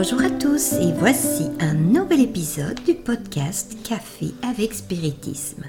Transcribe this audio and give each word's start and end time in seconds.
Bonjour 0.00 0.22
à 0.22 0.30
tous 0.30 0.74
et 0.74 0.92
voici 0.92 1.48
un 1.58 1.74
nouvel 1.74 2.20
épisode 2.20 2.80
du 2.84 2.94
podcast 2.94 3.76
Café 3.82 4.32
avec 4.48 4.72
Spiritisme. 4.72 5.64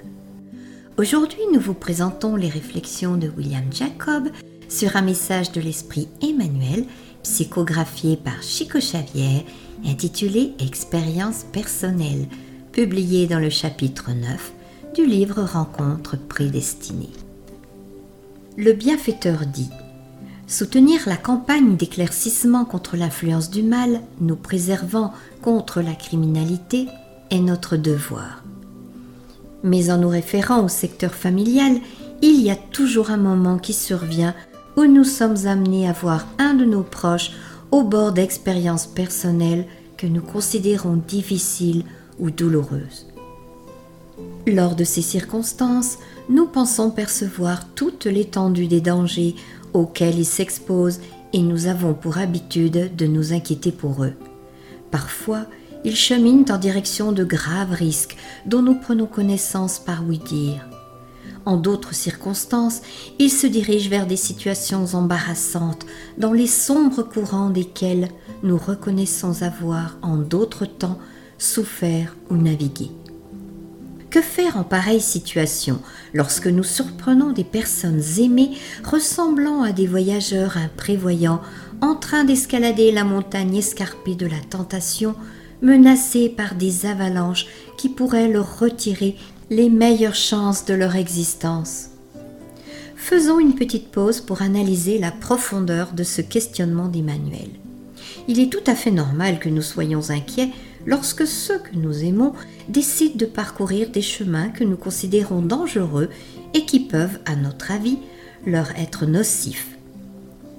Aujourd'hui, 0.97 1.41
nous 1.51 1.59
vous 1.59 1.73
présentons 1.73 2.35
les 2.35 2.47
réflexions 2.47 3.17
de 3.17 3.27
William 3.27 3.73
Jacob 3.73 4.29
sur 4.67 4.95
un 4.95 5.01
message 5.01 5.51
de 5.51 5.59
l'esprit 5.59 6.07
Emmanuel, 6.21 6.85
psychographié 7.23 8.17
par 8.17 8.43
Chico 8.43 8.77
Xavier, 8.77 9.47
intitulé 9.83 10.53
Expérience 10.59 11.43
personnelle, 11.51 12.27
publié 12.71 13.25
dans 13.25 13.39
le 13.39 13.49
chapitre 13.49 14.11
9 14.11 14.53
du 14.93 15.07
livre 15.07 15.41
Rencontre 15.41 16.19
prédestinée. 16.19 17.09
Le 18.57 18.73
bienfaiteur 18.73 19.47
dit 19.47 19.71
Soutenir 20.49 21.01
la 21.05 21.15
campagne 21.15 21.75
d'éclaircissement 21.75 22.65
contre 22.65 22.97
l'influence 22.97 23.51
du 23.51 23.61
mal, 23.61 24.01
nous 24.19 24.35
préservant 24.35 25.13
contre 25.43 25.79
la 25.79 25.93
criminalité, 25.93 26.87
est 27.29 27.39
notre 27.39 27.77
devoir. 27.77 28.43
Mais 29.63 29.91
en 29.91 29.99
nous 29.99 30.09
référant 30.09 30.65
au 30.65 30.67
secteur 30.67 31.13
familial, 31.13 31.77
il 32.23 32.41
y 32.41 32.49
a 32.49 32.55
toujours 32.55 33.11
un 33.11 33.17
moment 33.17 33.59
qui 33.59 33.73
survient 33.73 34.33
où 34.75 34.85
nous 34.85 35.03
sommes 35.03 35.45
amenés 35.45 35.87
à 35.87 35.93
voir 35.93 36.25
un 36.39 36.55
de 36.55 36.65
nos 36.65 36.81
proches 36.81 37.33
au 37.69 37.83
bord 37.83 38.11
d'expériences 38.11 38.87
personnelles 38.87 39.67
que 39.97 40.07
nous 40.07 40.23
considérons 40.23 40.95
difficiles 40.95 41.83
ou 42.17 42.31
douloureuses. 42.31 43.05
Lors 44.47 44.75
de 44.75 44.83
ces 44.83 45.03
circonstances, 45.03 45.99
nous 46.27 46.47
pensons 46.47 46.89
percevoir 46.89 47.67
toute 47.75 48.05
l'étendue 48.05 48.67
des 48.67 48.81
dangers 48.81 49.35
auxquels 49.73 50.19
ils 50.19 50.25
s'exposent 50.25 50.99
et 51.33 51.41
nous 51.41 51.67
avons 51.67 51.93
pour 51.93 52.17
habitude 52.17 52.95
de 52.95 53.05
nous 53.05 53.33
inquiéter 53.33 53.71
pour 53.71 54.03
eux. 54.03 54.13
Parfois, 54.91 55.45
ils 55.85 55.95
cheminent 55.95 56.45
en 56.49 56.57
direction 56.57 57.11
de 57.11 57.23
graves 57.23 57.71
risques 57.71 58.17
dont 58.45 58.61
nous 58.61 58.75
prenons 58.75 59.05
connaissance 59.05 59.79
par 59.79 60.03
oui-dire. 60.05 60.65
En 61.45 61.57
d'autres 61.57 61.93
circonstances, 61.93 62.81
ils 63.17 63.31
se 63.31 63.47
dirigent 63.47 63.89
vers 63.89 64.05
des 64.05 64.17
situations 64.17 64.85
embarrassantes 64.93 65.85
dans 66.17 66.33
les 66.33 66.47
sombres 66.47 67.03
courants 67.03 67.49
desquels 67.49 68.09
nous 68.43 68.57
reconnaissons 68.57 69.41
avoir 69.41 69.97
en 70.01 70.17
d'autres 70.17 70.65
temps 70.65 70.99
souffert 71.37 72.15
ou 72.29 72.35
navigué. 72.35 72.91
Que 74.09 74.21
faire 74.21 74.57
en 74.57 74.63
pareille 74.63 75.01
situation 75.01 75.79
lorsque 76.13 76.47
nous 76.47 76.63
surprenons 76.63 77.31
des 77.31 77.43
personnes 77.43 78.01
aimées 78.17 78.51
ressemblant 78.83 79.61
à 79.61 79.71
des 79.71 79.85
voyageurs 79.85 80.57
imprévoyants 80.57 81.41
en 81.81 81.95
train 81.95 82.23
d'escalader 82.23 82.91
la 82.91 83.03
montagne 83.03 83.55
escarpée 83.55 84.15
de 84.15 84.25
la 84.25 84.39
tentation, 84.49 85.15
menacés 85.61 86.29
par 86.29 86.55
des 86.55 86.87
avalanches 86.87 87.45
qui 87.77 87.89
pourraient 87.89 88.29
leur 88.29 88.59
retirer 88.59 89.15
les 89.51 89.69
meilleures 89.69 90.15
chances 90.15 90.65
de 90.65 90.73
leur 90.73 90.95
existence 90.95 91.89
Faisons 92.95 93.39
une 93.39 93.55
petite 93.55 93.89
pause 93.91 94.21
pour 94.21 94.41
analyser 94.41 94.99
la 94.99 95.11
profondeur 95.11 95.93
de 95.93 96.03
ce 96.03 96.21
questionnement 96.21 96.89
d'Emmanuel. 96.89 97.49
Il 98.27 98.39
est 98.39 98.51
tout 98.51 98.63
à 98.67 98.75
fait 98.75 98.91
normal 98.91 99.39
que 99.39 99.49
nous 99.49 99.61
soyons 99.61 100.09
inquiets 100.09 100.49
lorsque 100.85 101.27
ceux 101.27 101.59
que 101.59 101.75
nous 101.75 102.03
aimons 102.03 102.33
décident 102.67 103.17
de 103.17 103.25
parcourir 103.25 103.89
des 103.89 104.01
chemins 104.01 104.49
que 104.49 104.63
nous 104.63 104.77
considérons 104.77 105.41
dangereux 105.41 106.09
et 106.53 106.65
qui 106.65 106.79
peuvent, 106.79 107.19
à 107.25 107.35
notre 107.35 107.71
avis, 107.71 107.99
leur 108.45 108.71
être 108.77 109.05
nocifs. 109.05 109.77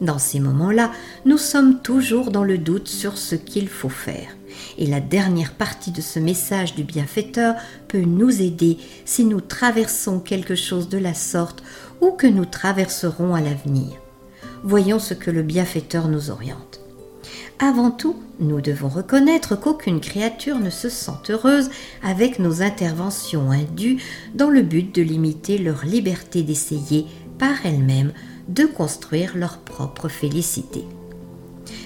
Dans 0.01 0.19
ces 0.19 0.41
moments-là, 0.41 0.93
nous 1.27 1.37
sommes 1.37 1.81
toujours 1.83 2.31
dans 2.31 2.45
le 2.45 2.57
doute 2.57 2.89
sur 2.89 3.19
ce 3.19 3.35
qu'il 3.35 3.69
faut 3.69 3.91
faire. 3.91 4.29
Et 4.79 4.87
la 4.87 5.01
dernière 5.01 5.53
partie 5.53 5.91
de 5.91 6.01
ce 6.01 6.19
message 6.19 6.75
du 6.75 6.85
bienfaiteur 6.85 7.55
peut 7.89 8.01
nous 8.01 8.41
aider 8.41 8.79
si 9.05 9.25
nous 9.25 9.41
traversons 9.41 10.19
quelque 10.21 10.55
chose 10.55 10.89
de 10.89 10.99
la 10.99 11.15
sorte 11.15 11.63
ou 12.01 12.13
que 12.13 12.27
nous 12.27 12.47
traverserons 12.47 13.35
à 13.35 13.41
l'avenir. 13.41 13.93
Voyons 14.63 14.99
ce 14.99 15.15
que 15.15 15.31
le 15.31 15.43
bienfaiteur 15.43 16.09
nous 16.09 16.31
oriente. 16.31 16.81
Avant 17.63 17.91
tout, 17.91 18.17
nous 18.39 18.63
devons 18.63 18.89
reconnaître 18.89 19.55
qu'aucune 19.55 20.01
créature 20.01 20.59
ne 20.59 20.71
se 20.71 20.89
sent 20.89 21.13
heureuse 21.29 21.69
avec 22.03 22.39
nos 22.39 22.63
interventions 22.63 23.51
indues 23.51 24.03
dans 24.35 24.49
le 24.49 24.63
but 24.63 24.95
de 24.95 25.03
limiter 25.03 25.59
leur 25.59 25.85
liberté 25.85 26.43
d'essayer 26.43 27.05
par 27.39 27.67
elles-mêmes 27.67 28.15
de 28.49 28.65
construire 28.65 29.37
leur 29.37 29.59
propre 29.59 30.09
félicité. 30.09 30.87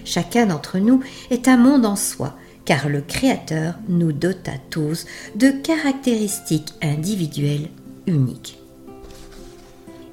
Chacun 0.05 0.47
d'entre 0.47 0.79
nous 0.79 1.03
est 1.31 1.49
un 1.49 1.57
monde 1.57 1.87
en 1.87 1.97
soi, 1.97 2.37
car 2.65 2.89
le 2.89 3.01
Créateur 3.01 3.75
nous 3.89 4.13
dote 4.13 4.49
à 4.49 4.59
tous 4.71 5.07
de 5.35 5.51
caractéristiques 5.51 6.73
individuelles 6.83 7.69
uniques. 8.07 8.61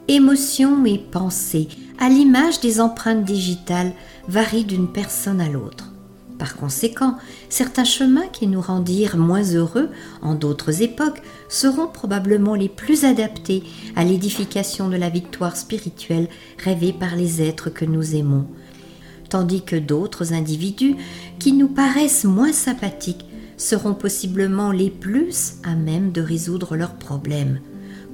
Émotions 0.08 0.84
et 0.86 0.98
pensées, 0.98 1.68
à 2.02 2.10
l'image 2.10 2.60
des 2.60 2.82
empreintes 2.82 3.24
digitales, 3.24 3.94
varient 4.28 4.66
d'une 4.66 4.92
personne 4.92 5.40
à 5.40 5.48
l'autre. 5.48 5.94
Par 6.40 6.56
conséquent, 6.56 7.16
certains 7.48 7.84
chemins 7.84 8.26
qui 8.26 8.48
nous 8.48 8.60
rendirent 8.60 9.18
moins 9.18 9.44
heureux 9.44 9.90
en 10.24 10.34
d'autres 10.34 10.82
époques 10.82 11.22
seront 11.48 11.86
probablement 11.86 12.56
les 12.56 12.70
plus 12.70 13.06
adaptés 13.06 13.62
à 13.96 14.04
l'édification 14.04 14.90
de 14.90 14.98
la 14.98 15.10
victoire 15.10 15.56
spirituelle 15.56 16.28
rêvée 16.58 16.92
par 16.92 17.16
les 17.16 17.40
êtres 17.40 17.70
que 17.70 17.86
nous 17.86 18.16
aimons, 18.16 18.48
tandis 19.30 19.62
que 19.62 19.76
d'autres 19.76 20.34
individus 20.34 20.96
qui 21.38 21.54
nous 21.54 21.68
paraissent 21.68 22.24
moins 22.24 22.52
sympathiques 22.52 23.26
seront 23.58 23.94
possiblement 23.94 24.72
les 24.72 24.90
plus 24.90 25.58
à 25.64 25.76
même 25.76 26.12
de 26.12 26.22
résoudre 26.22 26.76
leurs 26.76 26.96
problèmes, 26.96 27.60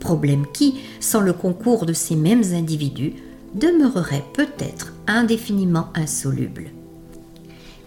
problèmes 0.02 0.46
qui, 0.54 0.76
sans 1.00 1.22
le 1.22 1.32
concours 1.32 1.86
de 1.86 1.94
ces 1.94 2.18
mêmes 2.18 2.44
individus, 2.54 3.14
demeureraient 3.54 4.26
peut-être 4.34 4.94
indéfiniment 5.08 5.90
insolubles. 5.96 6.72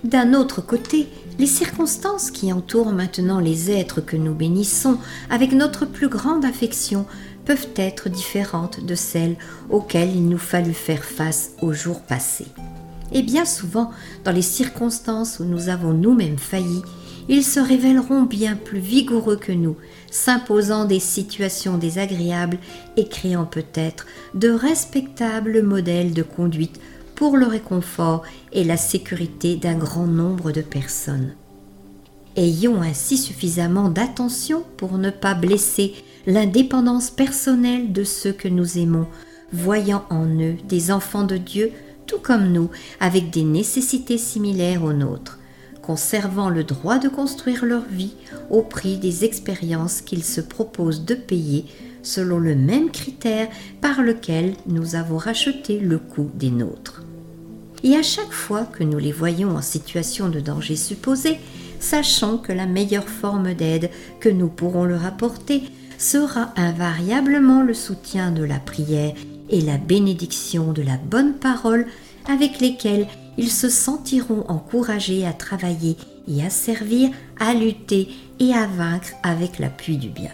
D'un 0.05 0.33
autre 0.33 0.63
côté, 0.63 1.09
les 1.39 1.47
circonstances 1.47 2.31
qui 2.31 2.53
entourent 2.53 2.93
maintenant 2.93 3.39
les 3.39 3.71
êtres 3.71 4.01
que 4.01 4.17
nous 4.17 4.35
bénissons 4.35 4.99
avec 5.29 5.53
notre 5.53 5.85
plus 5.85 6.09
grande 6.09 6.45
affection 6.45 7.05
peuvent 7.45 7.69
être 7.77 8.09
différentes 8.09 8.85
de 8.85 8.95
celles 8.95 9.37
auxquelles 9.69 10.15
il 10.15 10.29
nous 10.29 10.39
fallut 10.39 10.75
faire 10.75 11.05
face 11.05 11.53
au 11.61 11.73
jours 11.73 12.01
passés. 12.01 12.47
Et 13.13 13.23
bien 13.23 13.45
souvent, 13.45 13.91
dans 14.25 14.33
les 14.33 14.43
circonstances 14.43 15.41
où 15.41 15.45
nous 15.45 15.69
avons 15.69 15.93
nous-mêmes 15.93 16.39
failli, 16.39 16.83
ils 17.31 17.45
se 17.45 17.61
révéleront 17.61 18.23
bien 18.23 18.57
plus 18.57 18.81
vigoureux 18.81 19.37
que 19.37 19.53
nous, 19.53 19.77
s'imposant 20.11 20.85
des 20.85 20.99
situations 20.99 21.79
désagréables 21.79 22.59
et 22.97 23.07
créant 23.07 23.45
peut-être 23.47 24.05
de 24.35 24.51
respectables 24.51 25.63
modèles 25.63 26.13
de 26.13 26.25
conduite 26.25 26.81
pour 27.15 27.37
le 27.37 27.47
réconfort 27.47 28.25
et 28.53 28.65
la 28.65 28.77
sécurité 28.77 29.55
d'un 29.55 29.77
grand 29.77 30.09
nombre 30.09 30.51
de 30.51 30.61
personnes. 30.61 31.35
Ayons 32.35 32.83
ainsi 32.83 33.17
suffisamment 33.17 33.91
d'attention 33.91 34.65
pour 34.77 34.99
ne 34.99 35.11
pas 35.11 35.35
blesser 35.35 35.95
l'indépendance 36.27 37.11
personnelle 37.11 37.93
de 37.93 38.03
ceux 38.03 38.33
que 38.33 38.49
nous 38.49 38.77
aimons, 38.77 39.07
voyant 39.53 40.05
en 40.11 40.27
eux 40.27 40.57
des 40.69 40.91
enfants 40.91 41.25
de 41.25 41.37
Dieu, 41.37 41.71
tout 42.07 42.19
comme 42.19 42.51
nous, 42.51 42.71
avec 42.99 43.31
des 43.31 43.45
nécessités 43.45 44.19
similaires 44.19 44.83
aux 44.83 44.93
nôtres, 44.93 45.40
conservant 45.83 46.51
le 46.51 46.65
droit 46.65 46.99
de 46.99 47.09
construire 47.09 47.65
leur 47.65 47.85
vie 47.85 48.15
au 48.51 48.63
prix 48.63 48.99
des 48.99 49.25
expériences 49.25 50.01
qu'ils 50.03 50.25
se 50.25 50.41
proposent 50.41 51.05
de 51.05 51.15
payer 51.15 51.65
selon 52.03 52.39
le 52.39 52.55
même 52.55 52.91
critère 52.91 53.49
par 53.81 54.03
lequel 54.03 54.55
nous 54.67 54.95
avons 54.95 55.19
racheté 55.19 55.79
le 55.79 55.99
coût 55.99 56.31
des 56.35 56.51
nôtres. 56.51 57.03
Et 57.83 57.97
à 57.97 58.03
chaque 58.03 58.33
fois 58.33 58.65
que 58.65 58.85
nous 58.85 58.99
les 58.99 59.13
voyons 59.13 59.57
en 59.57 59.63
situation 59.63 60.29
de 60.29 60.41
danger 60.41 60.77
supposé, 60.77 61.39
sachant 61.79 62.37
que 62.37 62.53
la 62.53 62.67
meilleure 62.67 63.09
forme 63.09 63.55
d'aide 63.55 63.91
que 64.21 64.29
nous 64.29 64.49
pourrons 64.49 64.85
leur 64.85 65.07
apporter 65.07 65.63
sera 65.99 66.53
invariablement 66.57 67.63
le 67.63 67.75
soutien 67.75 68.31
de 68.31 68.45
la 68.45 68.59
prière 68.59 69.15
et 69.49 69.61
la 69.61 69.79
bénédiction 69.79 70.73
de 70.73 70.83
la 70.83 70.97
bonne 70.97 71.35
parole 71.35 71.87
avec 72.29 72.61
lesquelles 72.61 73.07
ils 73.41 73.51
se 73.51 73.71
sentiront 73.71 74.45
encouragés 74.49 75.27
à 75.27 75.33
travailler 75.33 75.97
et 76.29 76.45
à 76.45 76.51
servir, 76.51 77.09
à 77.39 77.55
lutter 77.55 78.09
et 78.39 78.53
à 78.53 78.67
vaincre 78.67 79.13
avec 79.23 79.59
l'appui 79.59 79.97
du 79.97 80.11
bien. 80.11 80.33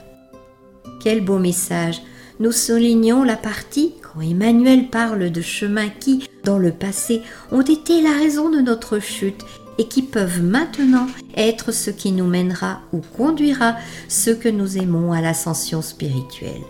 Quel 1.01 1.25
beau 1.25 1.39
message 1.39 2.03
Nous 2.41 2.51
soulignons 2.51 3.23
la 3.23 3.37
partie 3.37 3.95
quand 4.03 4.21
Emmanuel 4.21 4.91
parle 4.91 5.31
de 5.31 5.41
chemins 5.41 5.89
qui, 5.89 6.29
dans 6.43 6.59
le 6.59 6.73
passé 6.73 7.23
ont 7.53 7.61
été 7.61 8.03
la 8.03 8.11
raison 8.11 8.51
de 8.51 8.59
notre 8.59 8.99
chute 8.99 9.45
et 9.79 9.87
qui 9.87 10.03
peuvent 10.03 10.43
maintenant 10.43 11.07
être 11.37 11.71
ce 11.71 11.91
qui 11.91 12.11
nous 12.11 12.27
mènera 12.27 12.81
ou 12.93 13.03
conduira 13.17 13.77
ceux 14.09 14.35
que 14.35 14.49
nous 14.49 14.79
aimons 14.79 15.13
à 15.13 15.21
l'ascension 15.21 15.81
spirituelle. 15.81 16.65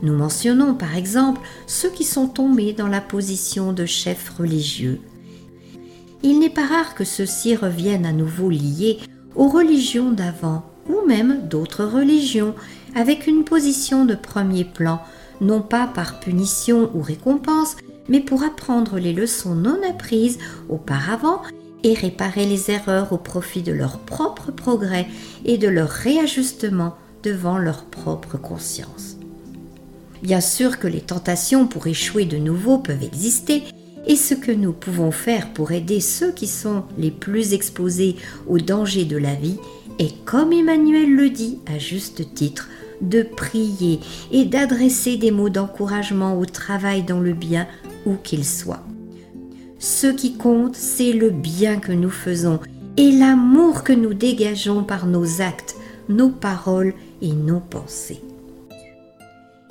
Nous 0.00 0.16
mentionnons 0.16 0.72
par 0.72 0.96
exemple 0.96 1.42
ceux 1.66 1.90
qui 1.90 2.04
sont 2.04 2.28
tombés 2.28 2.72
dans 2.72 2.88
la 2.88 3.02
position 3.02 3.74
de 3.74 3.84
chefs 3.84 4.30
religieux. 4.38 5.02
Il 6.26 6.40
n'est 6.40 6.50
pas 6.50 6.66
rare 6.66 6.94
que 6.96 7.04
ceux-ci 7.04 7.54
reviennent 7.54 8.04
à 8.04 8.12
nouveau 8.12 8.50
liés 8.50 8.98
aux 9.36 9.48
religions 9.48 10.10
d'avant 10.10 10.64
ou 10.88 11.06
même 11.06 11.46
d'autres 11.48 11.84
religions, 11.84 12.54
avec 12.96 13.26
une 13.26 13.44
position 13.44 14.04
de 14.04 14.14
premier 14.14 14.64
plan, 14.64 15.00
non 15.40 15.60
pas 15.60 15.86
par 15.86 16.18
punition 16.18 16.90
ou 16.94 17.02
récompense, 17.02 17.76
mais 18.08 18.20
pour 18.20 18.42
apprendre 18.42 18.98
les 18.98 19.12
leçons 19.12 19.54
non 19.54 19.78
apprises 19.88 20.38
auparavant 20.68 21.42
et 21.84 21.94
réparer 21.94 22.46
les 22.46 22.70
erreurs 22.70 23.12
au 23.12 23.18
profit 23.18 23.62
de 23.62 23.72
leur 23.72 23.98
propre 23.98 24.50
progrès 24.50 25.06
et 25.44 25.58
de 25.58 25.68
leur 25.68 25.88
réajustement 25.88 26.96
devant 27.22 27.58
leur 27.58 27.84
propre 27.84 28.36
conscience. 28.36 29.16
Bien 30.22 30.40
sûr 30.40 30.78
que 30.78 30.88
les 30.88 31.02
tentations 31.02 31.66
pour 31.66 31.86
échouer 31.86 32.24
de 32.24 32.38
nouveau 32.38 32.78
peuvent 32.78 33.04
exister, 33.04 33.62
et 34.06 34.16
ce 34.16 34.34
que 34.34 34.52
nous 34.52 34.72
pouvons 34.72 35.10
faire 35.10 35.52
pour 35.52 35.72
aider 35.72 36.00
ceux 36.00 36.32
qui 36.32 36.46
sont 36.46 36.84
les 36.96 37.10
plus 37.10 37.52
exposés 37.54 38.16
aux 38.46 38.58
dangers 38.58 39.04
de 39.04 39.16
la 39.16 39.34
vie 39.34 39.58
est, 39.98 40.24
comme 40.24 40.52
Emmanuel 40.52 41.14
le 41.14 41.30
dit 41.30 41.58
à 41.66 41.78
juste 41.78 42.34
titre, 42.34 42.68
de 43.00 43.22
prier 43.22 44.00
et 44.30 44.44
d'adresser 44.44 45.16
des 45.16 45.30
mots 45.30 45.48
d'encouragement 45.48 46.38
au 46.38 46.46
travail 46.46 47.02
dans 47.02 47.20
le 47.20 47.34
bien 47.34 47.66
où 48.06 48.14
qu'il 48.14 48.44
soit. 48.44 48.84
Ce 49.78 50.06
qui 50.06 50.36
compte, 50.36 50.76
c'est 50.76 51.12
le 51.12 51.30
bien 51.30 51.78
que 51.78 51.92
nous 51.92 52.10
faisons 52.10 52.60
et 52.96 53.10
l'amour 53.10 53.82
que 53.84 53.92
nous 53.92 54.14
dégageons 54.14 54.82
par 54.84 55.06
nos 55.06 55.42
actes, 55.42 55.76
nos 56.08 56.30
paroles 56.30 56.94
et 57.20 57.32
nos 57.32 57.60
pensées. 57.60 58.22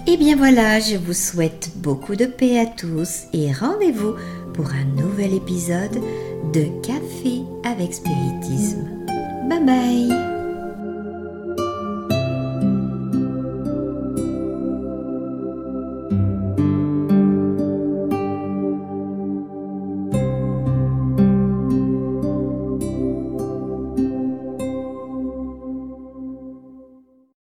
Et 0.08 0.18
bien 0.18 0.36
voilà, 0.36 0.80
je 0.80 0.98
vous 0.98 1.14
souhaite 1.14 1.72
beaucoup 1.78 2.16
de 2.16 2.26
paix 2.26 2.60
à 2.60 2.66
tous 2.68 3.24
et 3.34 3.52
rendez-vous 3.52 4.16
pour 4.54 4.68
un 4.70 4.86
nouvel 5.02 5.34
épisode 5.34 6.00
de 6.54 6.66
Café 6.84 7.42
avec 7.64 7.94
Spiritisme. 7.94 8.88
Bye 9.50 9.66
bye 9.66 10.35